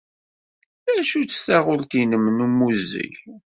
D 0.93 0.95
acu-tt 1.01 1.43
taɣult-nnem 1.45 2.25
n 2.37 2.43
ummuzzeg? 2.45 3.15